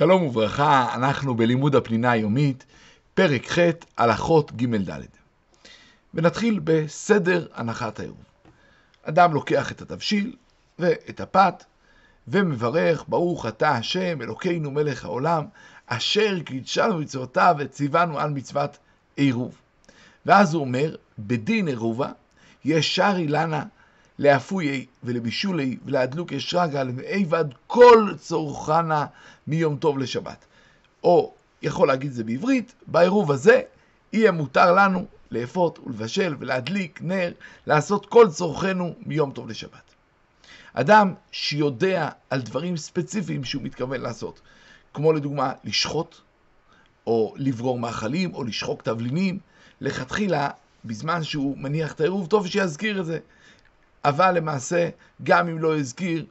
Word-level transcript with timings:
שלום 0.00 0.22
וברכה, 0.22 0.94
אנחנו 0.94 1.34
בלימוד 1.34 1.76
הפנינה 1.76 2.10
היומית, 2.10 2.64
פרק 3.14 3.50
ח', 3.50 3.58
הלכות 3.98 4.52
ג' 4.52 4.90
ד'. 4.90 5.02
ונתחיל 6.14 6.60
בסדר 6.64 7.46
הנחת 7.54 8.00
העירוב. 8.00 8.24
אדם 9.02 9.34
לוקח 9.34 9.72
את 9.72 9.82
התבשיל 9.82 10.36
ואת 10.78 11.20
הפת, 11.20 11.64
ומברך, 12.28 13.04
ברוך 13.08 13.46
אתה 13.46 13.70
השם, 13.70 14.22
אלוקינו 14.22 14.70
מלך 14.70 15.04
העולם, 15.04 15.44
אשר 15.86 16.40
קידשנו 16.40 16.98
מצוותיו 16.98 17.54
וציוונו 17.58 18.18
על 18.18 18.30
מצוות 18.30 18.78
עירוב. 19.16 19.54
ואז 20.26 20.54
הוא 20.54 20.60
אומר, 20.60 20.96
בדין 21.18 21.68
עירובה, 21.68 22.12
ישר 22.64 23.14
אילנה 23.16 23.64
לאפויי 24.20 24.86
ולבישולי 25.04 25.76
ולהדלוק 25.84 26.32
אשרגה 26.32 26.82
ואיבד 26.96 27.44
כל 27.66 28.12
צורכנה 28.18 29.06
מיום 29.46 29.76
טוב 29.76 29.98
לשבת. 29.98 30.44
או, 31.04 31.34
יכול 31.62 31.88
להגיד 31.88 32.12
זה 32.12 32.24
בעברית, 32.24 32.74
בעירוב 32.86 33.32
הזה 33.32 33.60
יהיה 34.12 34.32
מותר 34.32 34.72
לנו 34.72 35.06
לאפות 35.30 35.78
ולבשל 35.86 36.36
ולהדליק 36.38 37.00
נר, 37.02 37.32
לעשות 37.66 38.06
כל 38.06 38.28
צורכנו 38.30 38.94
מיום 39.06 39.32
טוב 39.32 39.48
לשבת. 39.48 39.94
אדם 40.72 41.14
שיודע 41.32 42.08
על 42.30 42.40
דברים 42.40 42.76
ספציפיים 42.76 43.44
שהוא 43.44 43.62
מתכוון 43.62 44.00
לעשות, 44.00 44.40
כמו 44.94 45.12
לדוגמה 45.12 45.52
לשחוט, 45.64 46.16
או 47.06 47.34
לברור 47.36 47.78
מאכלים, 47.78 48.34
או 48.34 48.44
לשחוק 48.44 48.82
תבלינים, 48.82 49.38
לכתחילה, 49.80 50.50
בזמן 50.84 51.22
שהוא 51.22 51.58
מניח 51.58 51.92
את 51.92 52.00
העירוב, 52.00 52.26
טוב 52.26 52.46
שיזכיר 52.46 53.00
את 53.00 53.06
זה. 53.06 53.18
אבל 54.04 54.30
למעשה, 54.30 54.88
גם 55.22 55.48
אם 55.48 55.58
לא 55.58 55.78
הזכיר, 55.78 56.24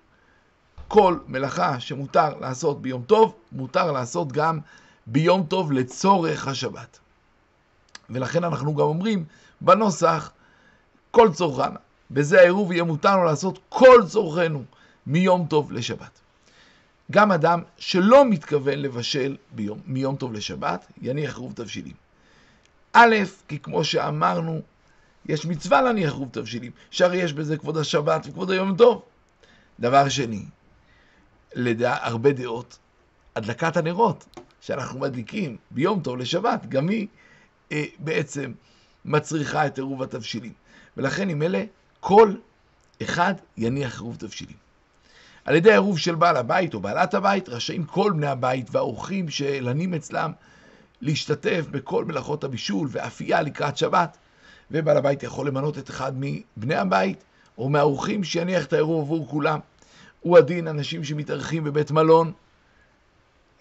כל 0.88 1.18
מלאכה 1.28 1.80
שמותר 1.80 2.38
לעשות 2.40 2.82
ביום 2.82 3.04
טוב, 3.04 3.36
מותר 3.52 3.92
לעשות 3.92 4.32
גם 4.32 4.60
ביום 5.08 5.44
טוב 5.44 5.72
לצורך 5.72 6.48
השבת. 6.48 7.00
ולכן 8.10 8.44
אנחנו 8.44 8.76
גם 8.76 8.86
אומרים 8.86 9.26
בנוסח, 9.62 10.32
כל 11.12 11.30
צורכנה. 11.34 11.80
בזה 12.12 12.40
העירוב 12.40 12.72
יהיה 12.72 12.84
מותר 12.84 13.18
לו 13.18 13.24
לעשות 13.24 13.60
כל 13.70 14.02
צורכנו 14.08 14.64
מיום 15.08 15.46
טוב 15.50 15.72
לשבת. 15.72 16.20
גם 17.12 17.32
אדם 17.32 17.62
שלא 17.78 18.26
מתכוון 18.26 18.80
לבשל 18.80 19.38
ביום, 19.52 19.80
מיום 19.86 20.16
טוב 20.16 20.34
לשבת, 20.34 20.86
יניח 21.02 21.36
עירוב 21.36 21.54
תבשילים. 21.54 21.94
א', 22.94 23.16
כי 23.48 23.60
כמו 23.60 23.84
שאמרנו, 23.84 24.62
יש 25.26 25.46
מצווה 25.46 25.82
להניח 25.82 26.12
עירוב 26.12 26.30
תבשילים, 26.32 26.72
שהרי 26.92 27.18
יש 27.18 27.34
בזה 27.34 27.58
כבוד 27.58 27.78
השבת 27.78 28.26
וכבוד 28.28 28.52
היום 28.52 28.78
טוב. 28.78 29.02
דבר 29.80 30.10
שני, 30.10 30.46
לדע, 31.54 31.98
הרבה 32.02 32.32
דעות, 32.32 32.78
הדלקת 33.36 33.78
הנרות 33.78 34.26
שאנחנו 34.62 35.00
מדליקים 35.00 35.58
ביום 35.72 36.02
טוב 36.02 36.18
לשבת, 36.18 36.66
גם 36.66 36.90
היא 36.90 37.08
אה, 37.72 37.84
בעצם 38.00 38.54
מצריכה 39.06 39.66
את 39.66 39.78
עירוב 39.78 40.04
התבשילים. 40.04 40.54
ולכן 40.98 41.30
עם 41.30 41.42
אלה, 41.42 41.64
כל 42.00 42.34
אחד 43.04 43.34
יניח 43.58 43.96
עירוב 43.96 44.16
תבשילים. 44.16 44.58
על 45.46 45.56
ידי 45.56 45.70
העירוב 45.70 46.00
של 46.00 46.16
בעל 46.16 46.38
הבית 46.38 46.74
או 46.74 46.80
בעלת 46.80 47.14
הבית, 47.14 47.50
רשאים 47.50 47.84
כל 47.84 48.12
בני 48.16 48.28
הבית 48.28 48.68
והאורחים 48.72 49.30
שלנים 49.30 49.94
אצלם 49.94 50.32
להשתתף 51.02 51.66
בכל 51.72 52.06
מלאכות 52.06 52.44
הבישול 52.44 52.88
ואפייה 52.92 53.42
לקראת 53.42 53.78
שבת. 53.78 54.18
ובעל 54.72 54.98
הבית 54.98 55.24
יכול 55.24 55.48
למנות 55.48 55.78
את 55.78 55.90
אחד 55.90 56.12
מבני 56.18 56.76
הבית 56.76 57.24
או 57.58 57.70
מהאורחים 57.70 58.24
שיניח 58.24 58.66
את 58.66 58.74
העירוב 58.74 59.02
עבור 59.02 59.28
כולם. 59.28 59.60
הוא 60.22 60.38
הדין 60.38 60.68
אנשים 60.68 61.04
שמתארחים 61.04 61.64
בבית 61.64 61.92
מלון, 61.92 62.32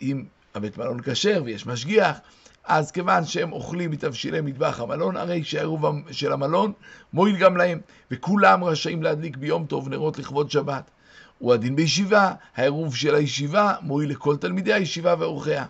אם 0.03 0.25
הבית 0.55 0.79
מלון 0.79 1.01
כשר 1.05 1.43
ויש 1.45 1.67
משגיח, 1.67 2.19
אז 2.65 2.91
כיוון 2.91 3.25
שהם 3.25 3.53
אוכלים 3.53 3.91
מתבשילי 3.91 4.41
מטבח 4.41 4.81
המלון, 4.81 5.17
הרי 5.17 5.45
שהעירוב 5.45 5.85
של 6.11 6.33
המלון 6.33 6.73
מועיל 7.13 7.37
גם 7.37 7.57
להם, 7.57 7.79
וכולם 8.11 8.65
רשאים 8.65 9.03
להדליק 9.03 9.37
ביום 9.37 9.67
טוב 9.67 9.89
נרות 9.89 10.19
לכבוד 10.19 10.51
שבת. 10.51 10.91
הוא 11.39 11.55
הדין 11.55 11.77
בישיבה, 11.77 12.33
העירוב 12.57 12.97
של 12.97 13.15
הישיבה 13.15 13.75
מועיל 13.83 14.11
לכל 14.11 14.37
תלמידי 14.37 14.73
הישיבה 14.73 15.15
ואורחיה. 15.19 15.65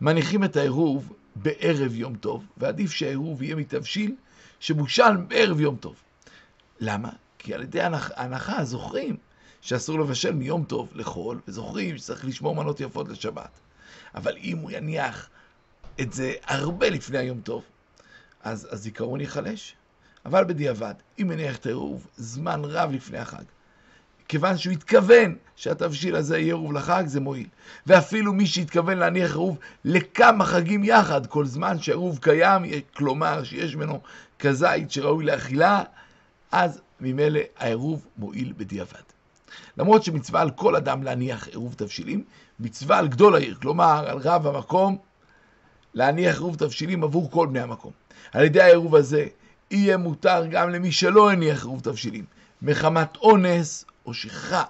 מניחים 0.00 0.44
את 0.44 0.56
העירוב 0.56 1.12
בערב 1.36 1.94
יום 1.94 2.14
טוב, 2.14 2.44
ועדיף 2.56 2.92
שהעירוב 2.92 3.42
יהיה 3.42 3.56
מתבשיל 3.56 4.14
שבושל 4.62 5.16
בערב 5.16 5.60
יום 5.60 5.76
טוב. 5.76 5.94
למה? 6.80 7.08
כי 7.38 7.54
על 7.54 7.62
ידי 7.62 7.80
ההנחה 7.80 8.64
זוכרים 8.64 9.16
שאסור 9.60 10.00
לבשל 10.00 10.32
מיום 10.32 10.64
טוב 10.64 10.88
לחול, 10.94 11.40
וזוכרים 11.48 11.98
שצריך 11.98 12.24
לשמור 12.24 12.54
מנות 12.56 12.80
יפות 12.80 13.08
לשבת. 13.08 13.50
אבל 14.14 14.36
אם 14.36 14.58
הוא 14.58 14.70
יניח 14.70 15.28
את 16.00 16.12
זה 16.12 16.34
הרבה 16.44 16.90
לפני 16.90 17.18
היום 17.18 17.40
טוב, 17.40 17.62
אז 18.42 18.68
הזיכרון 18.70 19.20
ייחלש. 19.20 19.74
אבל 20.26 20.44
בדיעבד, 20.44 20.94
אם 21.22 21.30
יניח 21.32 21.56
את 21.56 21.66
העירוב 21.66 22.06
זמן 22.16 22.60
רב 22.64 22.90
לפני 22.92 23.18
החג, 23.18 23.44
כיוון 24.32 24.58
שהוא 24.58 24.72
התכוון 24.72 25.34
שהתבשיל 25.56 26.16
הזה 26.16 26.38
יהיה 26.38 26.46
עירוב 26.46 26.72
לחג, 26.72 27.02
זה 27.06 27.20
מועיל. 27.20 27.46
ואפילו 27.86 28.32
מי 28.32 28.46
שהתכוון 28.46 28.98
להניח 28.98 29.30
עירוב 29.30 29.58
לכמה 29.84 30.44
חגים 30.44 30.84
יחד, 30.84 31.26
כל 31.26 31.46
זמן 31.46 31.78
שהעירוב 31.78 32.18
קיים, 32.18 32.62
כלומר 32.96 33.44
שיש 33.44 33.76
ממנו 33.76 34.00
כזית 34.38 34.90
שראוי 34.90 35.24
לאכילה, 35.24 35.82
אז 36.52 36.80
ממילא 37.00 37.40
העירוב 37.58 38.06
מועיל 38.16 38.52
בדיעבד. 38.56 39.02
למרות 39.76 40.04
שמצווה 40.04 40.40
על 40.40 40.50
כל 40.50 40.76
אדם 40.76 41.02
להניח 41.02 41.48
עירוב 41.48 41.74
תבשילים, 41.74 42.24
מצווה 42.60 42.98
על 42.98 43.08
גדול 43.08 43.34
העיר, 43.34 43.54
כלומר 43.54 44.04
על 44.08 44.18
רב 44.18 44.46
המקום, 44.46 44.98
להניח 45.94 46.34
עירוב 46.34 46.56
תבשילים 46.56 47.04
עבור 47.04 47.30
כל 47.30 47.46
בני 47.46 47.60
המקום. 47.60 47.92
על 48.32 48.44
ידי 48.44 48.60
העירוב 48.60 48.94
הזה 48.94 49.26
יהיה 49.70 49.96
מותר 49.96 50.46
גם 50.50 50.70
למי 50.70 50.92
שלא 50.92 51.30
הניח 51.30 51.62
עירוב 51.62 51.80
תבשילים, 51.80 52.24
מחמת 52.62 53.16
אונס 53.16 53.84
או 54.06 54.14
שכחה, 54.14 54.62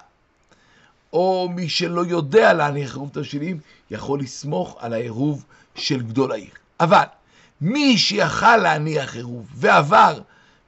או 1.13 1.49
מי 1.55 1.69
שלא 1.69 2.05
יודע 2.05 2.53
להניח 2.53 2.93
עירוב 2.93 3.09
תבשילים, 3.13 3.59
יכול 3.91 4.19
לסמוך 4.19 4.77
על 4.79 4.93
העירוב 4.93 5.45
של 5.75 6.01
גדול 6.01 6.31
העיר. 6.31 6.51
אבל 6.79 7.03
מי 7.61 7.97
שיכל 7.97 8.57
להניח 8.57 9.15
עירוב 9.15 9.47
ועבר 9.55 10.19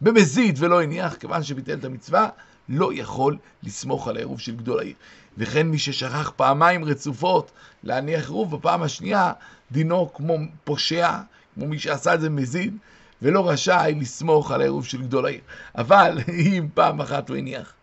במזיד 0.02 0.56
ולא 0.60 0.82
הניח, 0.84 1.16
כיוון 1.16 1.44
שביטל 1.44 1.74
את 1.74 1.86
המצווה, 1.86 2.30
לא 2.70 2.90
יכול 2.94 3.38
לסמוך 3.64 4.08
על 4.08 4.16
העירוב 4.16 4.40
של 4.40 4.56
גדול 4.56 4.80
העיר. 4.80 4.94
וכן 5.38 5.68
מי 5.68 5.78
ששכח 5.78 6.32
פעמיים 6.36 6.86
רצופות 6.86 7.52
להניח 7.84 8.22
עירוב, 8.22 8.56
בפעם 8.56 8.82
השנייה 8.82 9.34
דינו 9.72 10.14
כמו 10.14 10.38
פושע, 10.64 11.18
כמו 11.56 11.68
מי 11.68 11.80
שעשה 11.80 12.14
את 12.14 12.22
זה 12.22 12.30
מזיד, 12.30 12.78
ולא 13.22 13.50
רשאי 13.50 13.96
לסמוך 14.00 14.52
על 14.52 14.62
העירוב 14.62 14.86
של 14.86 15.02
גדול 15.02 15.26
העיר. 15.26 15.42
אבל 15.78 16.20
אם 16.30 16.68
פעם 16.74 17.02
אחת 17.02 17.30
הוא 17.30 17.38
הניח, 17.38 17.74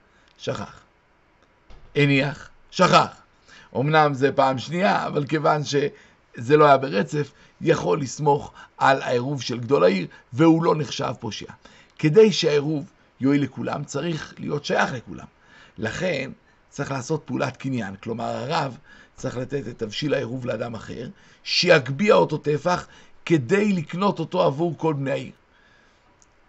שכח. 0.42 0.80
הניח, 1.96 2.48
שכח. 2.70 3.06
אמנם 3.76 4.14
זה 4.14 4.32
פעם 4.32 4.58
שנייה, 4.58 5.06
אבל 5.06 5.26
כיוון 5.26 5.64
שזה 5.64 6.56
לא 6.56 6.64
היה 6.64 6.76
ברצף, 6.76 7.30
יכול 7.60 8.00
לסמוך 8.00 8.52
על 8.78 9.02
העירוב 9.02 9.42
של 9.42 9.60
גדול 9.60 9.84
העיר, 9.84 10.06
והוא 10.32 10.64
לא 10.64 10.74
נחשב 10.76 11.12
פושע. 11.20 11.52
כדי 11.98 12.32
שהעירוב 12.32 12.90
יועיל 13.20 13.42
לכולם, 13.42 13.84
צריך 13.84 14.34
להיות 14.38 14.64
שייך 14.64 14.92
לכולם. 14.92 15.26
לכן 15.78 16.30
צריך 16.70 16.90
לעשות 16.90 17.22
פעולת 17.24 17.56
קניין, 17.56 17.96
כלומר 17.96 18.24
הרב 18.24 18.78
צריך 19.16 19.36
לתת 19.36 19.68
את 19.68 19.78
תבשיל 19.78 20.14
העירוב 20.14 20.46
לאדם 20.46 20.74
אחר, 20.74 21.08
שיגביה 21.44 22.14
אותו 22.14 22.38
טפח 22.38 22.86
כדי 23.24 23.72
לקנות 23.72 24.18
אותו 24.18 24.42
עבור 24.42 24.78
כל 24.78 24.94
בני 24.94 25.10
העיר. 25.10 25.32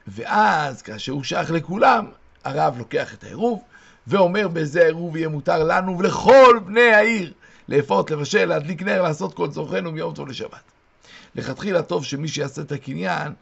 ואז 0.07 0.81
כאשר 0.81 1.11
הוא 1.11 1.23
שייך 1.23 1.51
לכולם, 1.51 2.05
הרב 2.43 2.77
לוקח 2.77 3.13
את 3.13 3.23
העירוב 3.23 3.63
ואומר 4.07 4.47
בזה 4.47 4.81
העירוב 4.81 5.17
יהיה 5.17 5.27
מותר 5.27 5.63
לנו 5.63 5.99
ולכל 5.99 6.59
בני 6.65 6.93
העיר 6.93 7.33
לאפות, 7.69 8.11
לבשל, 8.11 8.45
להדליק 8.45 8.81
נר, 8.81 9.01
לעשות 9.01 9.33
כל 9.33 9.49
צורכנו 9.49 9.91
מיום 9.91 10.13
טוב 10.13 10.27
לשבת. 10.27 10.71
לכתחילה 11.35 11.83
טוב 11.83 12.05
שמי 12.05 12.27
שיעשה 12.27 12.61
את 12.61 12.71
הקניין 12.71 13.33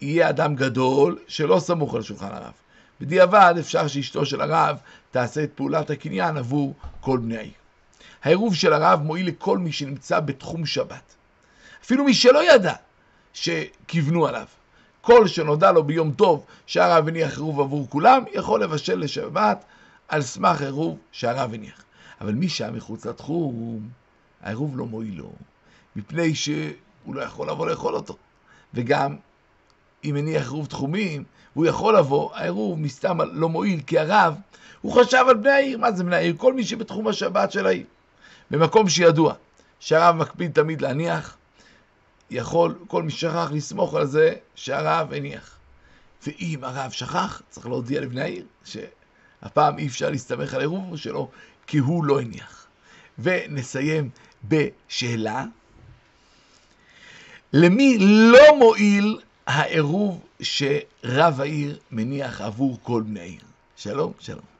יהיה 0.00 0.28
אדם 0.28 0.54
גדול 0.54 1.18
שלא 1.28 1.58
סמוך 1.58 1.94
על 1.94 2.02
שולחן 2.02 2.32
הרב. 2.32 2.52
בדיעבד 3.00 3.54
אפשר 3.60 3.86
שאשתו 3.86 4.26
של 4.26 4.40
הרב 4.40 4.76
תעשה 5.10 5.44
את 5.44 5.50
פעולת 5.54 5.90
הקניין 5.90 6.36
עבור 6.36 6.74
כל 7.00 7.18
בני 7.18 7.36
העיר. 7.36 7.52
העירוב 8.22 8.54
של 8.54 8.72
הרב 8.72 9.02
מועיל 9.02 9.28
לכל 9.28 9.58
מי 9.58 9.72
שנמצא 9.72 10.20
בתחום 10.20 10.66
שבת. 10.66 11.14
אפילו 11.84 12.04
מי 12.04 12.14
שלא 12.14 12.54
ידע 12.54 12.74
שכיוונו 13.32 14.26
עליו. 14.26 14.46
כל 15.00 15.26
שנודע 15.26 15.72
לו 15.72 15.84
ביום 15.84 16.12
טוב 16.12 16.44
שהרב 16.66 17.08
הניח 17.08 17.36
עירוב 17.36 17.60
עבור 17.60 17.86
כולם, 17.90 18.24
יכול 18.32 18.62
לבשל 18.62 18.98
לשבת 18.98 19.64
על 20.08 20.22
סמך 20.22 20.60
עירוב 20.60 20.98
שהרב 21.12 21.54
הניח. 21.54 21.84
אבל 22.20 22.32
מי 22.32 22.48
שהיה 22.48 22.70
מחוץ 22.70 23.06
לתחום, 23.06 23.88
העירוב 24.42 24.78
לא 24.78 24.86
מועיל 24.86 25.18
לו, 25.18 25.32
מפני 25.96 26.34
שהוא 26.34 27.14
לא 27.14 27.20
יכול 27.20 27.50
לבוא 27.50 27.66
לאכול 27.66 27.94
אותו. 27.94 28.16
וגם 28.74 29.16
אם 30.04 30.16
הניח 30.16 30.42
עירוב 30.42 30.66
תחומים, 30.66 31.24
הוא 31.54 31.66
יכול 31.66 31.96
לבוא, 31.96 32.34
העירוב 32.34 32.78
מסתם 32.78 33.18
לא 33.32 33.48
מועיל, 33.48 33.80
כי 33.86 33.98
הרב, 33.98 34.34
הוא 34.80 34.92
חשב 34.92 35.24
על 35.28 35.36
בני 35.36 35.50
העיר. 35.50 35.78
מה 35.78 35.92
זה 35.92 36.04
בני 36.04 36.16
העיר? 36.16 36.34
כל 36.36 36.52
מי 36.52 36.64
שבתחום 36.64 37.08
השבת 37.08 37.52
של 37.52 37.66
העיר. 37.66 37.86
במקום 38.50 38.88
שידוע 38.88 39.34
שהרב 39.80 40.16
מקפיד 40.16 40.52
תמיד 40.52 40.80
להניח, 40.80 41.36
יכול 42.30 42.78
כל 42.86 43.02
מי 43.02 43.10
שכח 43.10 43.48
לסמוך 43.52 43.94
על 43.94 44.06
זה 44.06 44.34
שהרב 44.54 45.12
הניח. 45.12 45.58
ואם 46.26 46.58
הרב 46.62 46.90
שכח, 46.90 47.42
צריך 47.48 47.66
להודיע 47.66 48.00
לבני 48.00 48.20
העיר 48.20 48.44
שהפעם 49.44 49.78
אי 49.78 49.86
אפשר 49.86 50.10
להסתמך 50.10 50.54
על 50.54 50.60
עירוב 50.60 50.96
שלו, 50.96 51.30
כי 51.66 51.78
הוא 51.78 52.04
לא 52.04 52.20
הניח. 52.20 52.66
ונסיים 53.18 54.10
בשאלה, 54.48 55.44
למי 57.52 57.98
לא 58.32 58.58
מועיל 58.58 59.18
העירוב 59.46 60.20
שרב 60.40 61.40
העיר 61.40 61.78
מניח 61.90 62.40
עבור 62.40 62.78
כל 62.82 63.02
בני 63.06 63.20
העיר? 63.20 63.40
שלום, 63.76 64.12
שלום. 64.20 64.53